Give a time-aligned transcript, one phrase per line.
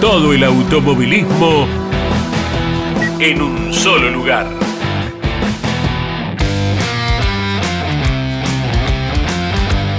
[0.00, 1.66] Todo el automovilismo
[3.18, 4.46] en un solo lugar.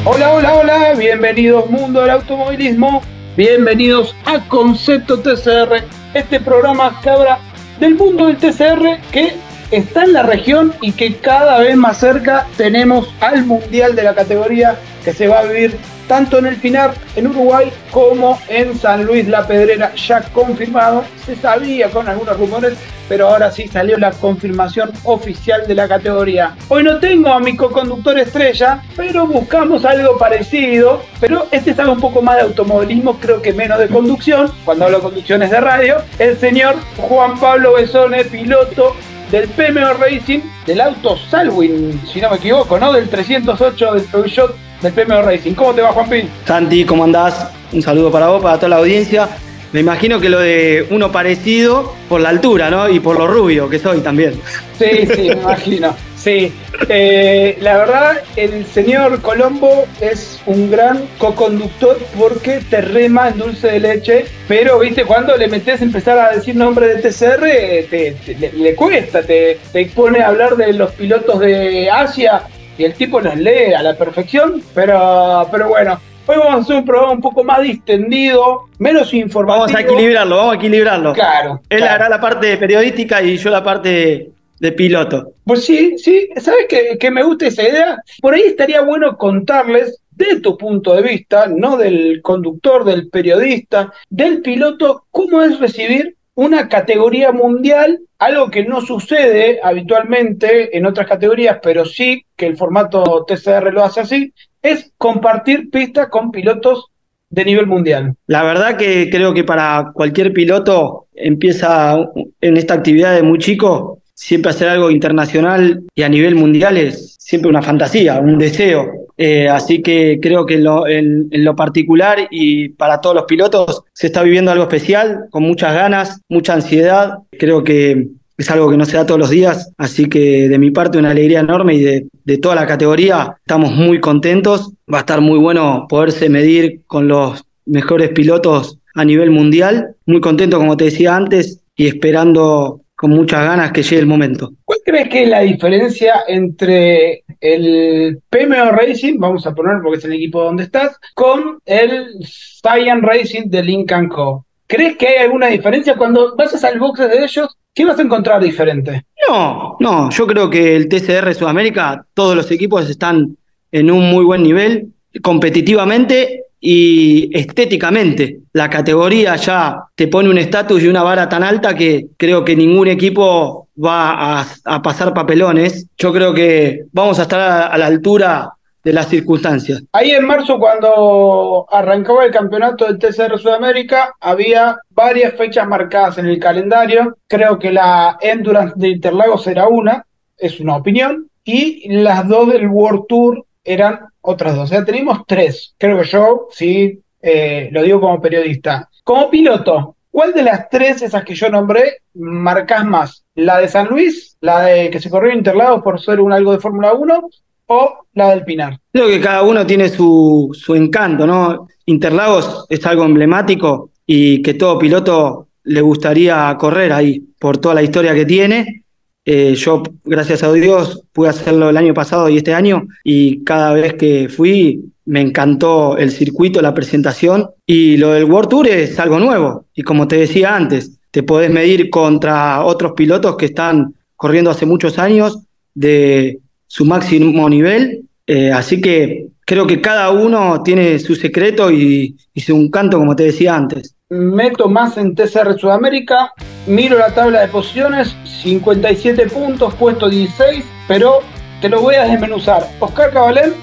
[0.04, 3.04] Hola, hola, hola, bienvenidos mundo del automovilismo,
[3.38, 5.84] bienvenidos a Concepto TCR,
[6.16, 7.38] este programa que habla
[7.80, 9.36] del mundo del TCR que
[9.70, 14.16] está en la región y que cada vez más cerca tenemos al Mundial de la
[14.16, 15.78] categoría que se va a vivir
[16.08, 21.04] tanto en el Pinar, en Uruguay, como en San Luis La Pedrera, ya confirmado.
[21.26, 26.56] Se sabía con algunos rumores, pero ahora sí salió la confirmación oficial de la categoría.
[26.70, 31.02] Hoy no tengo a mi co-conductor estrella, pero buscamos algo parecido.
[31.20, 34.52] Pero este es algo un poco más de automovilismo, creo que menos de conducción.
[34.66, 38.96] Cuando hablo de conducciones de radio, el señor Juan Pablo Besone, piloto
[39.32, 42.92] del PMO Racing, del auto Salwin, si no me equivoco, ¿no?
[42.92, 45.54] Del 308 del Peugeot del PMO Racing.
[45.54, 46.30] ¿Cómo te va, Juanpín?
[46.46, 47.48] Santi, ¿cómo andás?
[47.72, 49.30] Un saludo para vos, para toda la audiencia.
[49.72, 52.90] Me imagino que lo de uno parecido por la altura, ¿no?
[52.90, 54.34] Y por lo rubio que soy también.
[54.78, 55.96] Sí, sí, me imagino.
[56.18, 56.54] Sí,
[56.90, 63.68] eh, la verdad, el señor Colombo es un gran co-conductor porque te rema en dulce
[63.72, 67.42] de leche, pero viste, cuando le metes a empezar a decir nombre de TCR,
[67.90, 72.44] te, le, cuesta, te, te pone a hablar de los pilotos de Asia
[72.82, 76.00] y el tipo los lee a la perfección, pero, pero bueno.
[76.26, 79.66] Hoy vamos a hacer un programa un poco más distendido, menos informativo.
[79.66, 81.14] Vamos a equilibrarlo, vamos a equilibrarlo.
[81.14, 81.62] Claro.
[81.70, 85.34] Él hará la parte periodística y yo la parte de piloto.
[85.46, 87.98] Pues sí, sí, ¿sabes que, que me gusta esa idea?
[88.22, 93.92] Por ahí estaría bueno contarles de tu punto de vista, no del conductor, del periodista,
[94.10, 101.08] del piloto, cómo es recibir una categoría mundial, algo que no sucede habitualmente en otras
[101.08, 106.86] categorías, pero sí que el formato TCR lo hace así, es compartir pistas con pilotos
[107.32, 108.14] de nivel mundial.
[108.28, 111.98] La verdad que creo que para cualquier piloto empieza
[112.40, 117.16] en esta actividad de muy chico, siempre hacer algo internacional y a nivel mundial es
[117.20, 118.86] siempre una fantasía, un deseo.
[119.24, 124.24] Eh, así que creo que en lo, particular y para todos los pilotos se está
[124.24, 127.20] viviendo algo especial, con muchas ganas, mucha ansiedad.
[127.38, 130.72] Creo que es algo que no se da todos los días, así que de mi
[130.72, 134.72] parte una alegría enorme y de, de toda la categoría estamos muy contentos.
[134.92, 139.98] Va a estar muy bueno poderse medir con los mejores pilotos a nivel mundial.
[140.08, 144.52] Muy contento, como te decía antes, y esperando con muchas ganas que llegue el momento.
[144.64, 150.06] ¿Cuál crees que es la diferencia entre el PMO Racing, vamos a poner porque es
[150.06, 154.46] el equipo donde estás, con el Cyan Racing de Lincoln Co?
[154.68, 157.58] ¿Crees que hay alguna diferencia cuando vas al boxe de ellos?
[157.74, 159.04] ¿Qué vas a encontrar diferente?
[159.28, 163.36] No, no, yo creo que el TCR Sudamérica, todos los equipos están
[163.72, 168.42] en un muy buen nivel competitivamente y estéticamente.
[168.54, 172.56] La categoría ya te pone un estatus y una vara tan alta que creo que
[172.56, 175.88] ningún equipo va a, pasar papelones.
[175.98, 177.40] Yo creo que vamos a estar
[177.74, 179.84] a, la altura de las circunstancias.
[179.92, 186.28] Ahí en marzo, cuando arrancaba el campeonato del TCR Sudamérica, había varias fechas marcadas en
[186.28, 187.18] el calendario.
[187.28, 190.06] Creo que la Endurance de Interlagos era una,
[190.38, 194.66] es una opinión, y las dos del World Tour eran otras dos.
[194.66, 195.76] O sea, tenemos tres.
[195.78, 198.90] Creo que yo, sí, eh, lo digo como periodista.
[199.04, 203.24] Como piloto, ¿cuál de las tres, esas que yo nombré, marcas más?
[203.36, 204.38] ¿La de San Luis?
[204.42, 207.30] ¿La de que se corrió Interlagos por ser un algo de Fórmula 1?
[207.68, 208.78] ¿O la del Pinar?
[208.92, 211.68] Creo que cada uno tiene su, su encanto, ¿no?
[211.86, 217.84] Interlagos es algo emblemático y que todo piloto le gustaría correr ahí por toda la
[217.84, 218.84] historia que tiene
[219.24, 223.74] eh, yo, gracias a Dios, pude hacerlo el año pasado y este año y cada
[223.74, 229.00] vez que fui me encantó el circuito, la presentación y lo del World Tour es
[229.00, 229.66] algo nuevo.
[229.76, 234.66] Y como te decía antes, te podés medir contra otros pilotos que están corriendo hace
[234.66, 235.40] muchos años
[235.74, 238.06] de su máximo nivel.
[238.26, 243.16] Eh, así que creo que cada uno tiene su secreto y, y su encanto, como
[243.16, 246.34] te decía antes meto más en TCR Sudamérica,
[246.68, 251.22] miro la tabla de posiciones, 57 puntos, puesto 16, pero
[251.62, 252.68] te lo voy a desmenuzar.
[252.80, 253.54] Oscar Cabalén,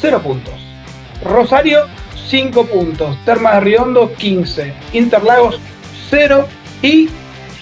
[0.00, 0.54] 0 puntos.
[1.24, 1.86] Rosario,
[2.28, 3.16] 5 puntos.
[3.24, 4.72] Termas de Riondo, 15.
[4.92, 5.58] Interlagos,
[6.08, 6.46] 0
[6.82, 7.08] y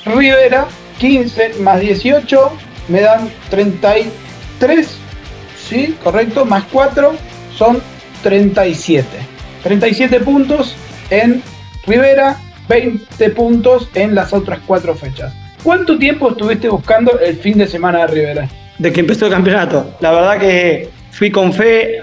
[0.05, 0.67] Rivera
[0.99, 2.53] 15 más 18
[2.89, 4.99] me dan 33,
[5.57, 5.97] ¿sí?
[6.03, 7.15] Correcto, más 4
[7.57, 7.81] son
[8.23, 9.07] 37.
[9.63, 10.77] 37 puntos
[11.11, 11.43] en
[11.87, 12.39] Rivera,
[12.69, 15.33] 20 puntos en las otras cuatro fechas.
[15.63, 18.49] ¿Cuánto tiempo estuviste buscando el fin de semana de Rivera?
[18.79, 19.95] De que empezó el campeonato.
[20.01, 22.03] La verdad que fui con fe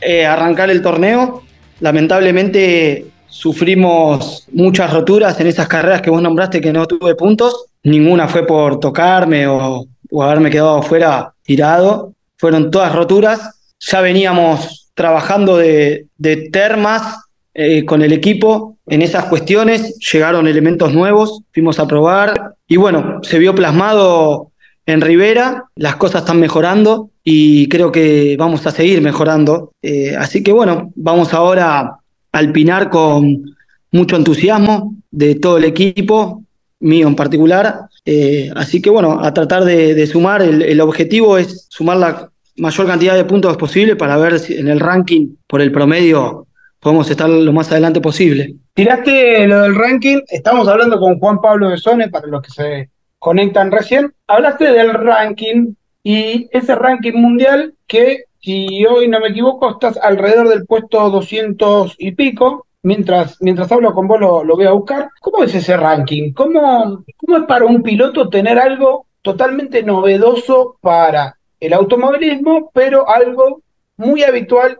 [0.00, 1.42] eh, a arrancar el torneo.
[1.80, 7.66] Lamentablemente sufrimos muchas roturas en esas carreras que vos nombraste que no tuve puntos.
[7.82, 9.86] Ninguna fue por tocarme o,
[10.20, 12.12] haberme quedado afuera tirado.
[12.36, 13.60] Fueron todas roturas.
[13.78, 16.06] Ya veníamos trabajando de,
[16.52, 17.25] termas
[17.58, 19.98] eh, con el equipo en esas cuestiones.
[20.12, 24.50] Llegaron elementos nuevos, fuimos a probar y bueno, se vio plasmado
[24.84, 25.64] en Rivera.
[25.74, 29.72] Las cosas están mejorando y creo que vamos a seguir mejorando.
[29.80, 31.96] Eh, así que bueno, vamos ahora
[32.30, 33.56] alpinar con
[33.90, 36.42] mucho entusiasmo de todo el equipo,
[36.80, 37.88] mío en particular.
[38.04, 43.14] Eh, así que bueno, a tratar de, sumar, el, objetivo es sumar la mayor cantidad
[43.14, 46.45] de puntos posible para ver si en el ranking por el promedio
[46.86, 48.54] podemos estar lo más adelante posible.
[48.72, 53.72] Tiraste lo del ranking, estamos hablando con Juan Pablo Besone, para los que se conectan
[53.72, 54.14] recién.
[54.28, 55.74] Hablaste del ranking
[56.04, 61.96] y ese ranking mundial que si hoy no me equivoco, estás alrededor del puesto 200
[61.98, 62.68] y pico.
[62.84, 65.10] Mientras, mientras hablo con vos lo, voy a buscar.
[65.20, 66.34] ¿Cómo es ese ranking?
[66.34, 73.60] ¿Cómo, ¿Cómo es para un piloto tener algo totalmente novedoso para el automovilismo, pero algo
[73.96, 74.78] muy habitual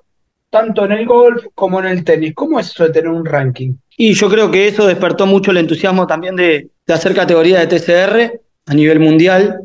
[0.57, 2.33] tanto en el golf como en el tenis?
[2.35, 3.75] ¿Cómo es eso de tener un ranking?
[3.99, 7.67] Y yo creo que eso despertó mucho el entusiasmo también de, de hacer categoría de
[7.67, 9.61] TCR a nivel mundial,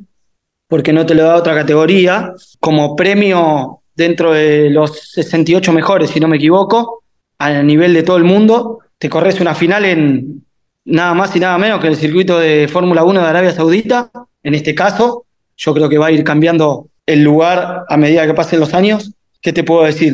[0.68, 2.34] porque no te lo da otra categoría.
[2.60, 7.04] Como premio dentro de los 68 mejores, si no me equivoco,
[7.40, 8.80] a nivel de todo el mundo.
[8.98, 10.44] Te corres una final en
[10.84, 14.12] nada más y nada menos que el circuito de Fórmula 1 de Arabia Saudita.
[14.44, 18.34] En este caso, yo creo que va a ir cambiando el lugar a medida que
[18.34, 19.14] pasen los años.
[19.42, 20.14] ¿Qué te puedo decir?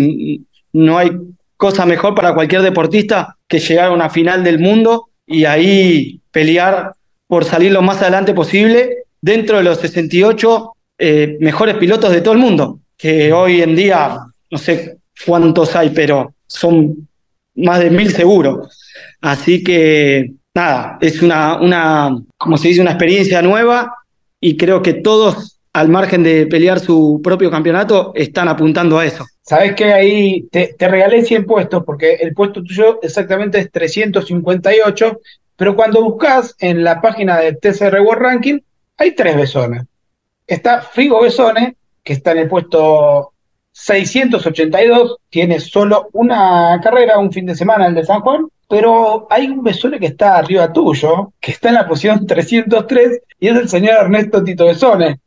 [0.73, 1.11] No hay
[1.55, 6.93] cosa mejor para cualquier deportista que llegar a una final del mundo y ahí pelear
[7.27, 12.33] por salir lo más adelante posible dentro de los 68 eh, mejores pilotos de todo
[12.33, 14.17] el mundo que hoy en día
[14.49, 17.07] no sé cuántos hay, pero son
[17.55, 18.79] más de mil seguros.
[19.21, 23.93] Así que nada, es una, una, como se dice, una experiencia nueva
[24.39, 29.25] y creo que todos, al margen de pelear su propio campeonato, están apuntando a eso.
[29.43, 35.19] Sabes que ahí te, te regalé 100 puestos porque el puesto tuyo exactamente es 358,
[35.55, 38.59] pero cuando buscas en la página de TCR World Ranking,
[38.97, 39.83] hay tres besones.
[40.47, 43.33] Está Figo Besone, que está en el puesto
[43.73, 49.47] 682, tiene solo una carrera, un fin de semana, el de San Juan, pero hay
[49.47, 53.69] un Besone que está arriba tuyo, que está en la posición 303, y es el
[53.69, 55.19] señor Ernesto Tito Besone.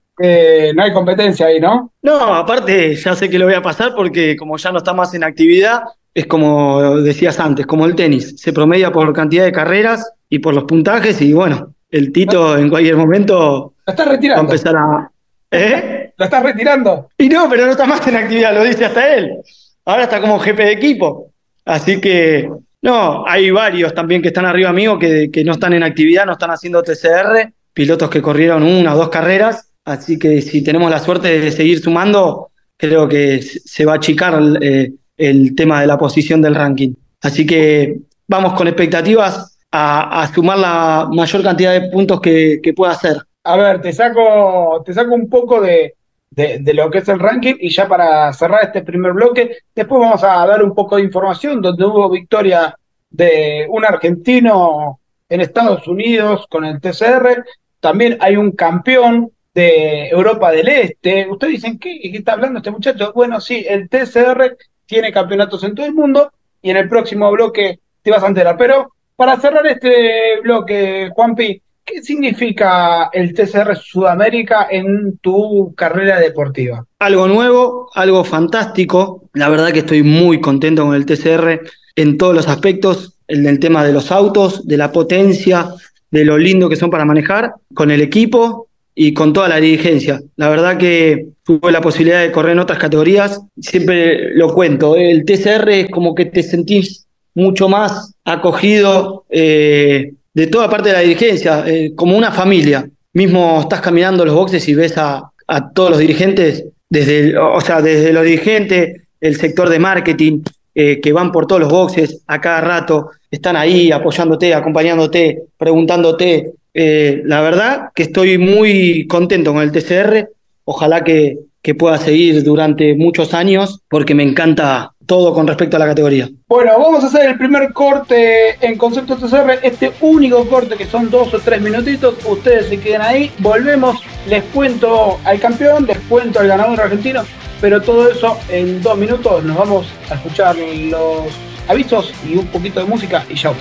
[0.74, 1.92] No hay competencia ahí, ¿no?
[2.02, 5.14] No, aparte ya sé que lo voy a pasar porque como ya no está más
[5.14, 5.82] en actividad,
[6.14, 10.54] es como decías antes, como el tenis, se promedia por cantidad de carreras y por
[10.54, 14.42] los puntajes y bueno, el Tito en cualquier momento está retirando.
[14.42, 15.10] va a empezar a...
[15.50, 16.12] ¿Eh?
[16.16, 17.08] ¿Lo estás retirando?
[17.18, 19.38] Y no, pero no está más en actividad, lo dice hasta él.
[19.84, 21.32] Ahora está como jefe de equipo.
[21.64, 22.48] Así que,
[22.82, 26.32] no, hay varios también que están arriba mío que, que no están en actividad, no
[26.32, 29.69] están haciendo TCR, pilotos que corrieron una o dos carreras.
[29.90, 34.34] Así que si tenemos la suerte de seguir sumando, creo que se va a achicar
[34.34, 36.94] el, eh, tema de la posición del ranking.
[37.20, 42.92] Así que vamos con expectativas a, sumar la mayor cantidad de puntos que, que pueda
[42.92, 43.16] hacer.
[43.42, 45.94] A ver, te saco, te saco un poco de,
[46.30, 47.56] de, lo que es el ranking.
[47.58, 51.60] Y ya para cerrar este primer bloque, después vamos a dar un poco de información
[51.60, 52.76] donde hubo victoria
[53.10, 57.44] de un argentino en Estados Unidos con el TCR.
[57.80, 61.28] También hay un campeón de Europa del Este.
[61.28, 63.12] Ustedes dicen, ¿qué, ¿qué está hablando este muchacho?
[63.14, 67.80] Bueno, sí, el TCR tiene campeonatos en todo el mundo y en el próximo bloque
[68.02, 68.56] te vas a enterar.
[68.56, 76.86] Pero para cerrar este bloque, Juanpi, ¿Qué significa el TCR Sudamérica en tu carrera deportiva?
[77.00, 79.24] Algo nuevo, algo fantástico.
[79.34, 81.60] La verdad que estoy muy contento con el TCR
[81.96, 85.70] en todos los aspectos, el del tema de los autos, de la potencia,
[86.12, 90.20] de lo lindo que son para manejar, con el equipo y con toda la dirigencia.
[90.36, 95.24] La verdad que tuve la posibilidad de correr en otras categorías, siempre lo cuento, el
[95.24, 99.24] TCR es como que te sentís mucho más acogido.
[99.30, 102.88] Eh, de toda parte de la dirigencia, eh, como una familia.
[103.12, 105.30] Mismo estás caminando los boxes y ves a,
[105.74, 110.42] todos los dirigentes, desde, o sea, desde los dirigentes, el sector de marketing,
[110.76, 116.52] eh, que van por todos los boxes a cada rato, están ahí apoyándote, acompañándote, preguntándote.
[116.74, 120.30] Eh, la verdad que estoy muy contento con el TCR.
[120.64, 125.80] Ojalá que, que pueda seguir durante muchos años porque me encanta todo con respecto a
[125.80, 126.30] la categoría.
[126.46, 131.10] Bueno, vamos a hacer el primer corte en concepto TCR, este único corte que son
[131.10, 136.38] dos o tres minutitos, ustedes se quedan ahí, volvemos, les cuento al campeón, les cuento
[136.38, 137.24] al ganador argentino,
[137.60, 141.26] pero todo eso en dos minutos, nos vamos a escuchar los
[141.66, 143.56] avisos y un poquito de música y chao.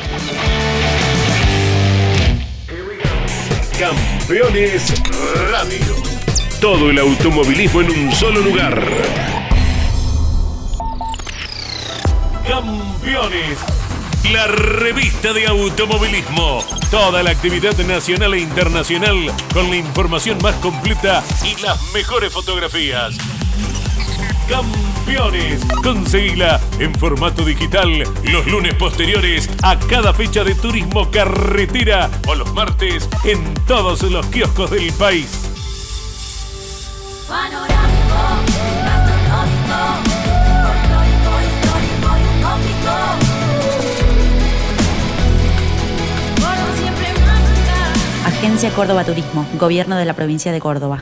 [3.79, 4.93] Campeones
[5.49, 5.95] Radio.
[6.59, 8.77] Todo el automovilismo en un solo lugar.
[12.45, 13.57] Campeones.
[14.33, 16.61] La revista de automovilismo.
[16.91, 19.15] Toda la actividad nacional e internacional
[19.53, 23.15] con la información más completa y las mejores fotografías.
[24.49, 24.98] Campeones.
[25.83, 32.53] Conseguila en formato digital los lunes posteriores a cada fecha de turismo carretera o los
[32.53, 35.27] martes en todos los kioscos del país.
[48.25, 51.01] Agencia Córdoba Turismo, Gobierno de la Provincia de Córdoba.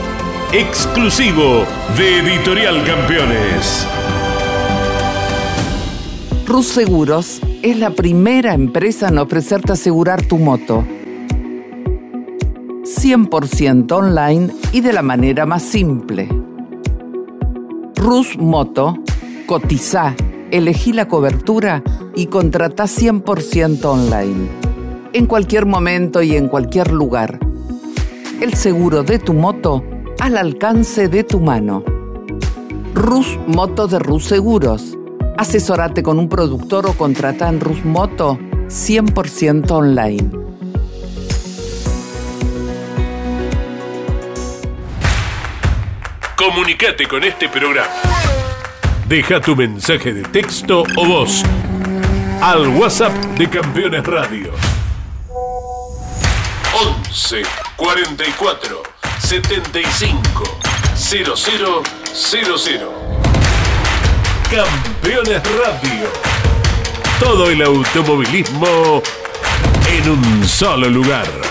[0.53, 1.63] Exclusivo
[1.97, 3.87] de Editorial Campeones.
[6.45, 10.83] Rus Seguros es la primera empresa en ofrecerte asegurar tu moto.
[12.83, 16.27] 100% online y de la manera más simple.
[17.95, 18.97] Rus Moto,
[19.45, 20.15] cotiza,
[20.51, 21.81] elegí la cobertura
[22.13, 24.49] y contrata 100% online.
[25.13, 27.39] En cualquier momento y en cualquier lugar.
[28.41, 29.85] El seguro de tu moto
[30.21, 31.83] al alcance de tu mano.
[32.93, 34.95] Rus Moto de Rus Seguros.
[35.35, 38.37] Asesorate con un productor o contrata en Rus Moto
[38.67, 40.29] 100% online.
[46.35, 47.89] Comunicate con este programa.
[49.09, 51.41] Deja tu mensaje de texto o voz
[52.43, 54.51] al WhatsApp de Campeones Radio.
[57.09, 57.41] 11
[57.75, 58.90] 44
[59.31, 60.43] 75
[60.93, 61.83] 0000.
[64.49, 66.09] Campeones Radio.
[67.17, 69.01] Todo el automovilismo
[69.87, 71.50] en un solo lugar.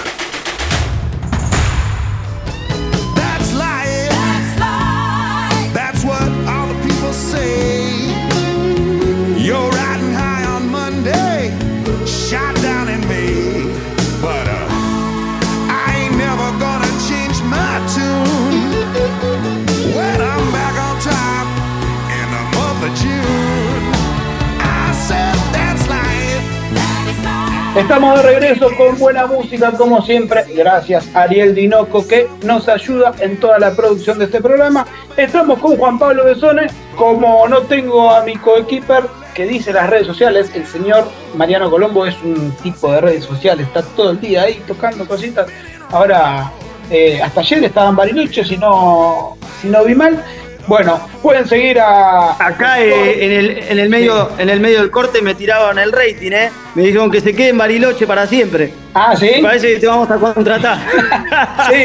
[27.77, 33.39] Estamos de regreso con buena música como siempre, gracias Ariel Dinoco que nos ayuda en
[33.39, 34.85] toda la producción de este programa.
[35.17, 40.09] Estamos con Juan Pablo Besone, como no tengo a mi coequiper que dice las redes
[40.09, 44.43] sociales, el señor Mariano Colombo es un tipo de redes sociales, está todo el día
[44.43, 45.47] ahí tocando cositas.
[45.91, 46.51] Ahora,
[46.91, 50.25] eh, hasta ayer estaba en Bariloche, si no, si no vi mal.
[50.71, 52.31] Bueno, pueden seguir a...
[52.39, 55.91] Acá eh, en, el, en, el medio, en el medio del corte me tiraban el
[55.91, 56.49] rating, ¿eh?
[56.77, 58.73] Me dijeron que se quede en Bariloche para siempre.
[58.95, 59.33] Ah, ¿sí?
[59.39, 60.79] Me parece que te vamos a contratar.
[61.69, 61.83] sí,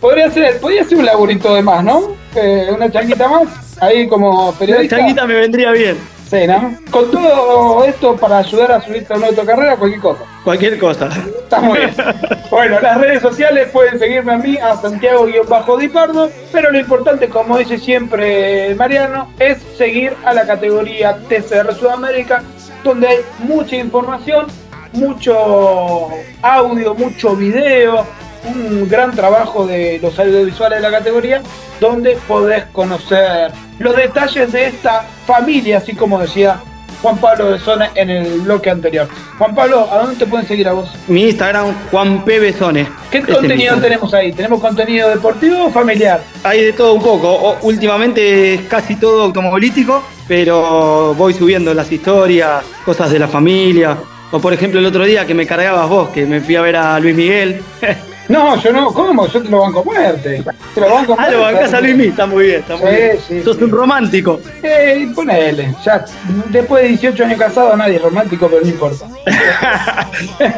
[0.00, 2.16] podría ser, podría ser un laburito de más, ¿no?
[2.34, 3.46] Eh, una changuita más,
[3.80, 4.96] ahí como periodista.
[4.96, 5.96] Una changuita me vendría bien.
[6.28, 6.76] Sí, ¿no?
[6.90, 10.24] Con todo esto para ayudar a subirte a una autocarrera, cualquier cosa.
[10.42, 11.08] Cualquier cosa.
[11.24, 11.94] Está muy bien.
[12.50, 17.78] bueno, las redes sociales pueden seguirme a mí, a Santiago-Dipardo, pero lo importante, como dice
[17.78, 22.42] siempre Mariano, es seguir a la categoría TCR Sudamérica,
[22.82, 24.46] donde hay mucha información,
[24.94, 26.08] mucho
[26.42, 28.04] audio, mucho video,
[28.46, 31.42] un gran trabajo de los audiovisuales de la categoría,
[31.80, 36.60] donde podés conocer los detalles de esta familia, así como decía
[37.02, 39.08] Juan Pablo Besone en el bloque anterior.
[39.38, 40.90] Juan Pablo, ¿a dónde te pueden seguir a vos?
[41.08, 42.38] Mi Instagram, Juan P.
[42.38, 42.88] Besone.
[43.10, 44.32] ¿Qué contenido tenemos ahí?
[44.32, 46.22] ¿Tenemos contenido deportivo o familiar?
[46.42, 47.30] Hay de todo un poco.
[47.30, 53.96] O, últimamente es casi todo automovilístico, pero voy subiendo las historias, cosas de la familia.
[54.32, 56.76] O por ejemplo el otro día que me cargabas vos, que me fui a ver
[56.76, 57.62] a Luis Miguel.
[58.28, 59.26] No, yo no, ¿cómo?
[59.28, 60.42] Yo te lo banco a muerte.
[60.74, 62.96] Te lo banco a ah, lo bancás a Luis está muy bien, está muy Sí,
[62.96, 63.18] bien.
[63.28, 63.64] sí, Sos sí.
[63.64, 64.40] un romántico.
[64.62, 66.04] Eh, ponele, ya,
[66.48, 69.06] después de 18 años casado nadie es romántico, pero no importa.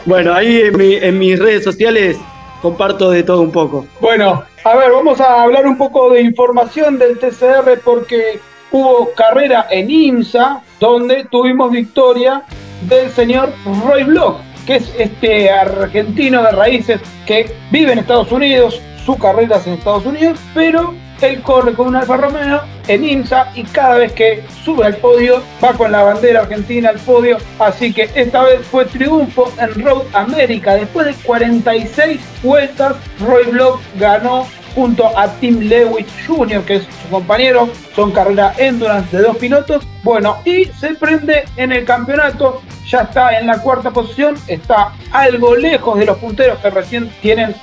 [0.07, 2.17] bueno, ahí en, mi- en mis redes sociales
[2.63, 3.87] comparto de todo un poco.
[4.01, 9.67] Bueno, a ver, vamos a hablar un poco de información del TCR porque hubo carrera
[9.71, 12.43] en IMSA donde tuvimos victoria
[12.83, 13.53] del señor
[13.85, 19.57] Roy Block, que es este argentino de raíces que vive en Estados Unidos, su carrera
[19.57, 23.95] es en Estados Unidos, pero él corre con un Alfa Romeo en IMSA y cada
[23.95, 28.43] vez que sube al podio va con la bandera argentina al podio, así que esta
[28.43, 30.75] vez fue triunfo en Road America.
[30.75, 34.47] Después de 46 vueltas, Roy Block ganó
[34.78, 39.85] junto a Tim Lewis Jr., que es su compañero, son carrera endurance de dos pilotos.
[40.04, 45.56] Bueno, y se prende en el campeonato, ya está en la cuarta posición, está algo
[45.56, 47.56] lejos de los punteros que recién tienen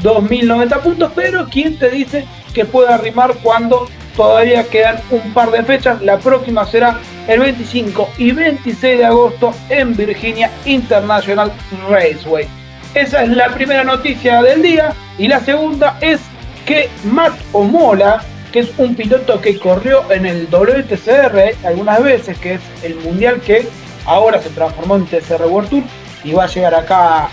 [0.00, 2.24] 2090 puntos, pero ¿quién te dice
[2.54, 6.00] que puede arrimar cuando todavía quedan un par de fechas?
[6.02, 11.50] La próxima será el 25 y 26 de agosto en Virginia International
[11.88, 12.46] Raceway.
[12.94, 16.20] Esa es la primera noticia del día y la segunda es
[16.66, 22.54] que Matt Omola, que es un piloto que corrió en el WTCR algunas veces, que
[22.54, 23.66] es el mundial que
[24.06, 25.82] ahora se transformó en TCR World Tour
[26.24, 27.26] y va a llegar acá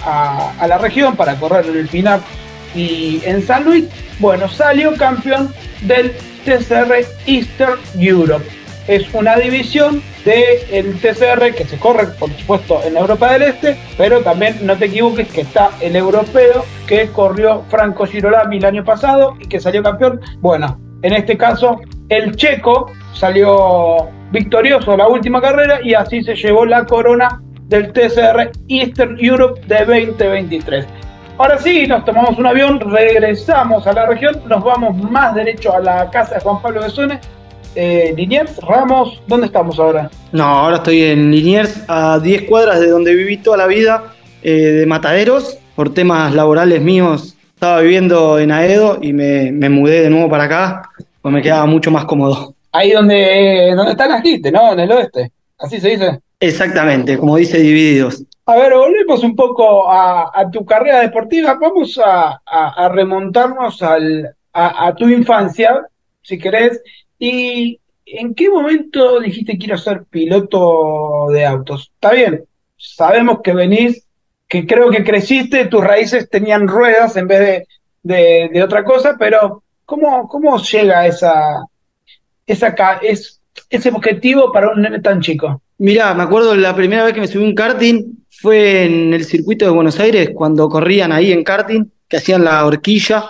[0.60, 2.22] a, la región para correr en el Pinar
[2.76, 3.86] y en San Luis,
[4.20, 6.12] bueno, salió campeón del
[6.46, 8.46] TCR Eastern Europe.
[8.88, 14.20] Es una división del TCR que se corre, por supuesto, en Europa del Este, pero
[14.20, 19.36] también no te equivoques que está el europeo que corrió Franco Girolami el año pasado
[19.40, 20.20] y que salió campeón.
[20.40, 21.80] Bueno, en este caso,
[22.10, 28.52] el checo salió victorioso la última carrera y así se llevó la corona del TCR
[28.68, 30.86] Eastern Europe de 2023.
[31.38, 35.80] Ahora sí, nos tomamos un avión, regresamos a la región, nos vamos más derecho a
[35.80, 37.20] la casa de Juan Pablo Besone.
[37.80, 40.10] Eh, Liniers, Ramos, ¿dónde estamos ahora?
[40.32, 44.52] No, ahora estoy en Liniers, a 10 cuadras de donde viví toda la vida, eh,
[44.52, 45.60] de Mataderos.
[45.76, 50.46] Por temas laborales míos, estaba viviendo en Aedo y me, me mudé de nuevo para
[50.46, 50.90] acá,
[51.22, 52.56] pues me quedaba mucho más cómodo.
[52.72, 54.74] Ahí donde, donde están las quistes, ¿no?
[54.74, 55.32] En el oeste.
[55.60, 56.20] Así se dice.
[56.40, 58.24] Exactamente, como dice Divididos.
[58.48, 61.56] A ver, volvemos un poco a, a tu carrera deportiva.
[61.62, 65.82] Vamos a, a- a remontarnos al, a tu infancia,
[66.24, 66.82] si querés.
[67.20, 71.92] ¿Y en qué momento dijiste quiero ser piloto de autos?
[71.94, 72.46] Está bien,
[72.78, 74.04] sabemos que venís,
[74.48, 77.66] que creo que creciste, tus raíces tenían ruedas en vez
[78.04, 81.64] de, de- otra cosa, pero ¿cómo, cómo llega esa,
[82.46, 85.62] esa, es, ese objetivo para un nene tan chico?
[85.80, 89.66] Mirá, me acuerdo la primera vez que me subí un karting fue en el circuito
[89.66, 93.26] de Buenos Aires, cuando corrían ahí en karting, que hacían la horquilla,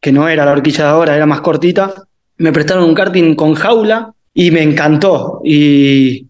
[0.00, 1.92] que no era la horquilla de ahora, era más cortita.
[2.40, 5.40] Me prestaron un karting con jaula y me encantó.
[5.44, 6.26] Y,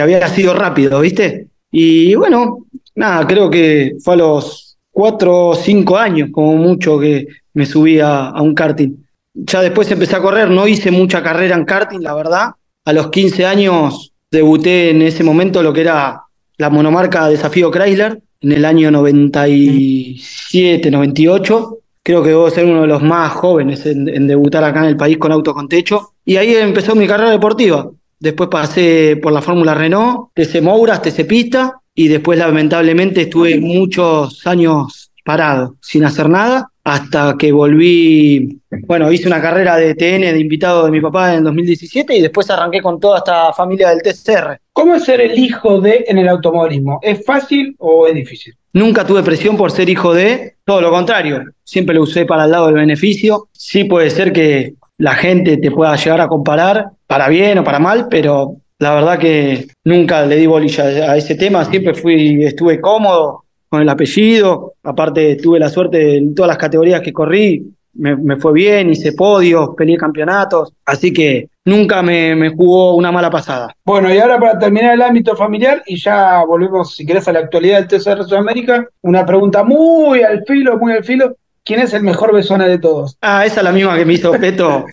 [0.00, 1.48] había sido rápido, ¿viste?
[1.72, 7.26] Y bueno, nada, creo que fue a los cuatro o cinco años, como mucho, que
[7.54, 8.94] me subí a, a un karting.
[9.34, 12.50] Ya después empecé a correr, no hice mucha carrera en karting, la verdad.
[12.84, 16.22] A los 15 años debuté en ese momento lo que era
[16.56, 21.78] la monomarca Desafío Chrysler, en el año 97, 98.
[22.02, 24.96] Creo que debo ser uno de los más jóvenes en, en debutar acá en el
[24.96, 26.14] país con auto con techo.
[26.24, 27.90] Y ahí empezó mi carrera deportiva.
[28.18, 34.46] Después pasé por la Fórmula Renault, TC Mouras, TC Pista, y después lamentablemente estuve muchos
[34.46, 40.40] años parado, sin hacer nada, hasta que volví, bueno, hice una carrera de TN de
[40.40, 44.58] invitado de mi papá en 2017 y después arranqué con toda esta familia del TCR.
[44.72, 46.98] ¿Cómo es ser el hijo de en el automovilismo?
[47.02, 48.54] ¿Es fácil o es difícil?
[48.72, 52.52] Nunca tuve presión por ser hijo de, todo lo contrario, siempre lo usé para el
[52.52, 53.48] lado del beneficio.
[53.52, 57.80] Sí puede ser que la gente te pueda llegar a comparar, para bien o para
[57.80, 62.80] mal, pero la verdad que nunca le di bolilla a ese tema, siempre fui, estuve
[62.80, 68.16] cómodo con el apellido, aparte tuve la suerte en todas las categorías que corrí, me,
[68.16, 73.30] me fue bien, hice podios, peleé campeonatos, así que nunca me, me jugó una mala
[73.30, 73.74] pasada.
[73.84, 77.40] Bueno, y ahora para terminar el ámbito familiar, y ya volvemos, si querés, a la
[77.40, 81.36] actualidad del TCR Sudamérica, una pregunta muy al filo, muy al filo.
[81.64, 83.16] ¿Quién es el mejor besone de todos?
[83.20, 84.86] Ah, esa es la misma que me hizo Peto.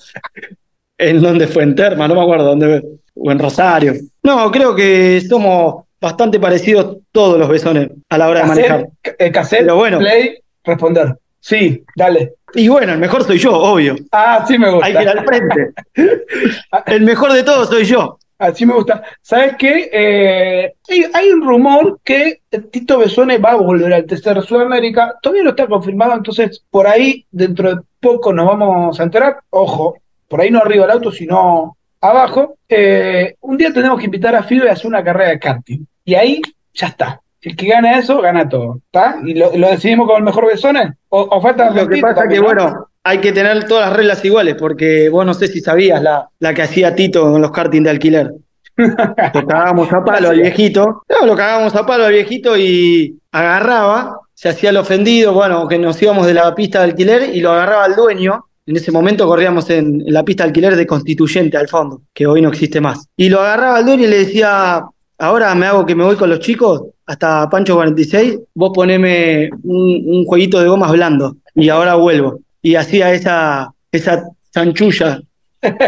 [0.97, 1.63] ¿En dónde fue?
[1.63, 2.83] En Terma, no me acuerdo dónde.
[3.15, 3.93] O en Rosario.
[4.23, 8.87] No, creo que somos bastante parecidos todos los besones a la hora de manejar.
[9.17, 9.99] Eh, cassette, Pero bueno.
[9.99, 11.15] play, responder.
[11.39, 12.33] Sí, dale.
[12.53, 13.95] Y bueno, el mejor soy yo, obvio.
[14.11, 14.85] Ah, sí me gusta.
[14.85, 15.73] Hay que ir al frente.
[16.85, 18.17] El mejor de todos soy yo.
[18.39, 19.03] Así me gusta.
[19.21, 19.89] ¿Sabes qué?
[19.91, 25.15] Eh, hay, hay un rumor que Tito Besone va a volver al TCR Sudamérica.
[25.21, 29.39] Todavía no está confirmado, entonces por ahí dentro de poco nos vamos a enterar.
[29.49, 32.57] Ojo, por ahí no arriba del auto, sino abajo.
[32.69, 35.85] Eh, un día tenemos que invitar a Fido y hacer una carrera de karting.
[36.05, 36.41] Y ahí
[36.73, 37.19] ya está.
[37.47, 38.81] El que gana eso, gana todo.
[38.85, 39.19] ¿Está?
[39.25, 40.95] ¿Y lo, lo decidimos con el mejor Besone?
[41.07, 42.47] ¿O, o falta Lo que pasa que, también, no?
[42.47, 46.27] bueno, hay que tener todas las reglas iguales, porque vos no sé si sabías la,
[46.39, 48.33] la que hacía Tito con los karting de alquiler.
[48.77, 51.03] Lo cagábamos a palo al viejito.
[51.09, 55.79] No, lo cagábamos a palo al viejito y agarraba, se hacía el ofendido, bueno, que
[55.79, 58.45] nos íbamos de la pista de alquiler y lo agarraba al dueño.
[58.65, 62.27] En ese momento corríamos en, en la pista de alquiler de Constituyente al fondo, que
[62.27, 63.07] hoy no existe más.
[63.15, 64.83] Y lo agarraba al dueño y le decía,
[65.17, 70.03] ahora me hago que me voy con los chicos hasta Pancho 46, vos poneme un,
[70.05, 72.41] un jueguito de gomas blando y ahora vuelvo.
[72.61, 75.21] Y hacía esa, esa chanchulla,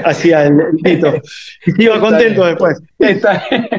[0.06, 1.14] hacía el, el Tito.
[1.66, 2.82] Y iba contento después.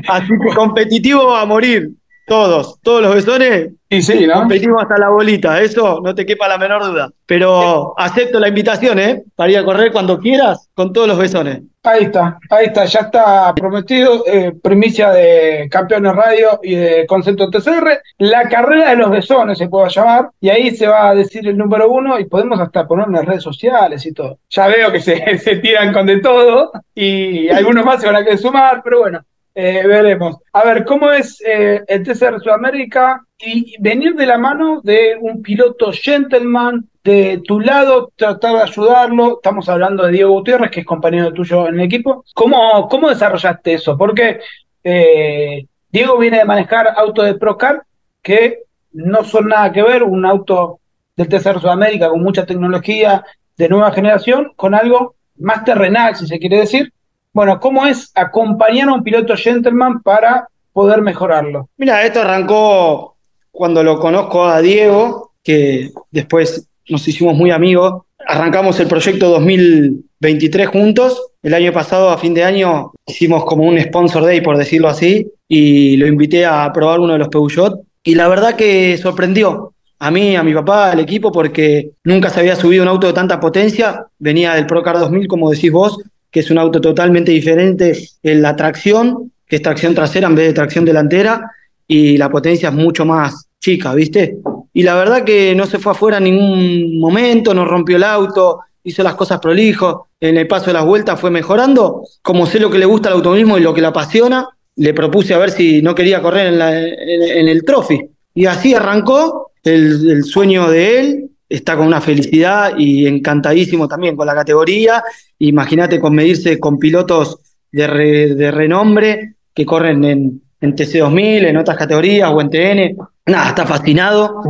[0.08, 1.90] Así que competitivo a morir,
[2.26, 4.34] todos, todos los besones, Y sí, ¿no?
[4.34, 7.10] competimos hasta la bolita, eso no te quepa la menor duda.
[7.26, 9.24] Pero acepto la invitación, ¿eh?
[9.34, 11.62] Para ir a correr cuando quieras, con todos los besones.
[11.82, 17.48] Ahí está, ahí está, ya está prometido, eh, primicia de Campeones Radio y de Concepto
[17.48, 21.48] TCR, la carrera de los besones se puede llamar, y ahí se va a decir
[21.48, 24.38] el número uno y podemos hasta poner en las redes sociales y todo.
[24.50, 28.24] Ya veo que se, se tiran con de todo y algunos más se van a
[28.24, 29.22] querer sumar, pero bueno,
[29.54, 30.36] eh, veremos.
[30.52, 35.42] A ver, ¿cómo es eh, el TCR Sudamérica y venir de la mano de un
[35.42, 39.36] piloto gentleman de tu lado, tratar de ayudarlo?
[39.36, 42.24] Estamos hablando de Diego Gutiérrez, que es compañero tuyo en el equipo.
[42.34, 43.96] ¿Cómo, cómo desarrollaste eso?
[43.98, 44.40] Porque
[44.84, 47.82] eh, Diego viene de manejar autos de Procar
[48.22, 50.80] que no son nada que ver, un auto
[51.16, 53.24] del TCR Sudamérica con mucha tecnología
[53.56, 56.92] de nueva generación, con algo más terrenal, si se quiere decir.
[57.32, 61.68] Bueno, ¿cómo es acompañar a un piloto gentleman para poder mejorarlo?
[61.76, 63.16] Mira, esto arrancó
[63.52, 68.02] cuando lo conozco a Diego, que después nos hicimos muy amigos.
[68.26, 71.30] Arrancamos el proyecto 2023 juntos.
[71.42, 75.30] El año pasado, a fin de año, hicimos como un sponsor day, por decirlo así,
[75.48, 77.80] y lo invité a probar uno de los Peugeot.
[78.02, 82.40] Y la verdad que sorprendió a mí, a mi papá, al equipo, porque nunca se
[82.40, 84.06] había subido un auto de tanta potencia.
[84.18, 85.98] Venía del Procar 2000, como decís vos,
[86.30, 90.48] que es un auto totalmente diferente en la tracción, que es tracción trasera en vez
[90.48, 91.50] de tracción delantera,
[91.86, 94.38] y la potencia es mucho más chica, ¿viste?
[94.72, 98.60] Y la verdad que no se fue afuera en ningún momento, no rompió el auto,
[98.84, 102.70] hizo las cosas prolijo, en el paso de las vueltas fue mejorando, como sé lo
[102.70, 105.82] que le gusta al automovilismo y lo que le apasiona, le propuse a ver si
[105.82, 108.00] no quería correr en, el trophy.
[108.34, 114.26] Y así arrancó el sueño de él, está con una felicidad y encantadísimo también con
[114.26, 115.02] la categoría.
[115.40, 117.38] Imagínate con medirse con pilotos
[117.70, 122.96] de, re- de renombre que corren en, en TC2000, en otras categorías o en TN.
[123.26, 124.42] Nada, está fascinado.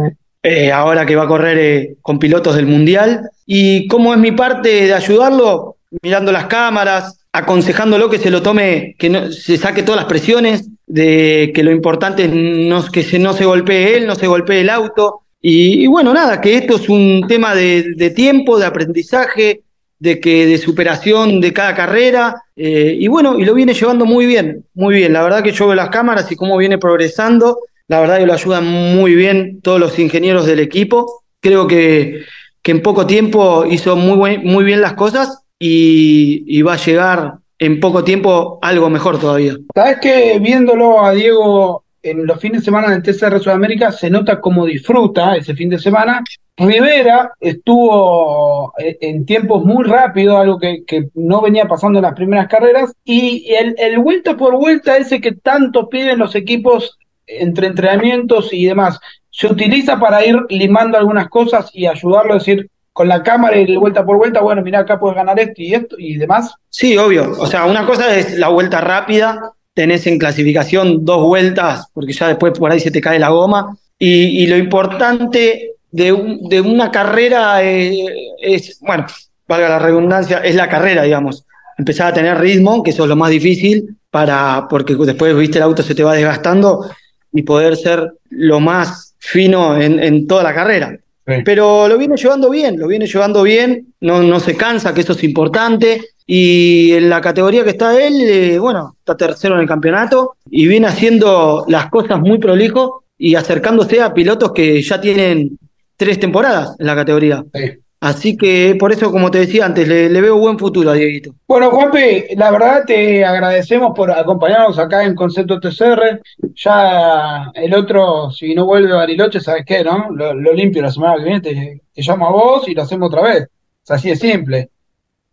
[0.42, 3.28] eh, ahora que va a correr eh, con pilotos del Mundial.
[3.46, 5.76] ¿Y cómo es mi parte de ayudarlo?
[6.02, 10.68] Mirando las cámaras, aconsejándolo que se lo tome, que no, se saque todas las presiones,
[10.86, 14.60] de que lo importante es no, que se, no se golpee él, no se golpee
[14.60, 15.19] el auto.
[15.42, 19.62] Y, bueno, nada, que esto es un tema de, de tiempo, de aprendizaje,
[19.98, 24.24] de que de superación de cada carrera eh, y bueno y lo viene llevando muy
[24.24, 25.12] bien muy bien.
[25.12, 28.32] La verdad que yo veo las cámaras y cómo viene progresando la verdad que lo
[28.32, 31.22] ayudan muy bien todos los ingenieros del equipo.
[31.40, 32.22] Creo que,
[32.62, 36.84] que en poco tiempo hizo muy buen- muy bien las cosas y, y va a
[36.84, 39.54] llegar en poco tiempo algo mejor todavía.
[39.74, 44.40] Sabes que viéndolo a Diego en los fines de semana del TCR Sudamérica se nota
[44.40, 46.22] cómo disfruta ese fin de semana.
[46.56, 50.84] Rivera estuvo eh, en tiempos muy rápidos, algo que,
[51.14, 55.32] no venía pasando en las primeras carreras, y el, el vuelta por vuelta ese que
[55.32, 58.98] tanto piden los equipos entre entrenamientos y demás,
[59.30, 63.64] se utiliza para ir limando algunas cosas y ayudarlo a decir con la cámara y
[63.64, 66.54] el vuelta por vuelta, bueno, mira, acá puedes ganar esto y esto y demás.
[66.68, 67.30] Sí, obvio.
[67.38, 72.28] O sea, una cosa es la vuelta rápida, tenés en clasificación dos vueltas, porque ya
[72.28, 73.76] después por ahí se te cae la goma.
[73.98, 78.06] Y, lo importante de, un- de una carrera eh,
[78.40, 79.06] es, bueno,
[79.46, 81.44] valga la redundancia, es la carrera, digamos.
[81.76, 85.64] Empezar a tener ritmo, que eso es lo más difícil, para, porque después, viste, el
[85.64, 86.90] auto se te va desgastando
[87.32, 90.98] y poder ser lo más fino en toda la carrera.
[91.44, 95.12] Pero lo viene llevando bien, lo viene llevando bien, no, no se cansa, que eso
[95.12, 96.02] es importante.
[96.26, 100.66] Y en la categoría que está él, eh, bueno, está tercero en el campeonato y
[100.66, 105.58] viene haciendo las cosas muy prolijo y acercándose a pilotos que ya tienen
[105.96, 107.44] tres temporadas en la categoría.
[107.52, 107.80] Sí.
[108.00, 111.34] Así que por eso, como te decía antes, le, le veo buen futuro a Dieguito.
[111.46, 116.22] Bueno, Juanpi, la verdad te agradecemos por acompañarnos acá en Concepto TCR.
[116.54, 120.10] Ya el otro, si no vuelve Bariloche, ¿sabes qué, no?
[120.12, 123.08] Lo, lo limpio la semana que viene, te, te llamo a vos y lo hacemos
[123.08, 123.48] otra vez.
[123.86, 124.70] Así de simple.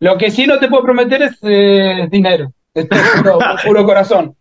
[0.00, 2.52] Lo que sí no te puedo prometer es eh, dinero.
[2.74, 4.34] Esto es puro, puro corazón.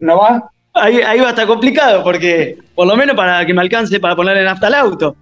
[0.00, 0.50] ¿No va?
[0.74, 4.14] Ahí, ahí va a estar complicado, porque por lo menos para que me alcance para
[4.14, 5.16] ponerle nafta al auto.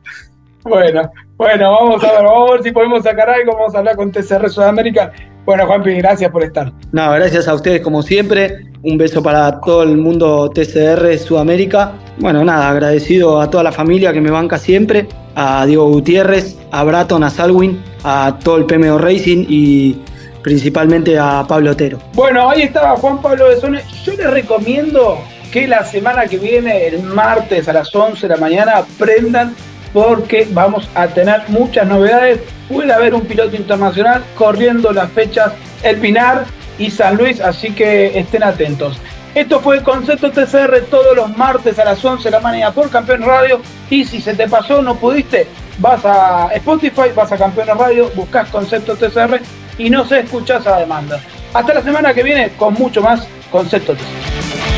[0.64, 3.96] Bueno, bueno, vamos a ver, vamos a ver si podemos sacar algo, vamos a hablar
[3.96, 5.12] con TCR Sudamérica.
[5.44, 6.72] Bueno, Juanpi, gracias por estar.
[6.92, 8.66] No, gracias a ustedes como siempre.
[8.82, 11.92] Un beso para todo el mundo TCR Sudamérica.
[12.18, 16.84] Bueno, nada, agradecido a toda la familia que me banca siempre, a Diego Gutiérrez, a
[16.84, 19.98] Braton, a Salwin, a todo el PMO Racing y
[20.42, 21.98] principalmente a Pablo Otero.
[22.14, 23.80] Bueno, ahí estaba Juan Pablo de Sone.
[24.04, 25.18] Yo les recomiendo
[25.52, 29.54] que la semana que viene, el martes a las 11 de la mañana, aprendan
[29.92, 32.40] porque vamos a tener muchas novedades.
[32.68, 36.44] Puede haber un piloto internacional corriendo las fechas El Pinar
[36.78, 38.98] y San Luis, así que estén atentos.
[39.34, 43.22] Esto fue Concepto TCR todos los martes a las 11 de la mañana por Campeón
[43.22, 43.60] Radio.
[43.90, 45.46] Y si se te pasó, no pudiste,
[45.78, 49.40] vas a Spotify, vas a Campeón Radio, buscas Concepto TCR
[49.78, 51.20] y no se escuchas a demanda.
[51.54, 54.77] Hasta la semana que viene con mucho más Concepto TCR.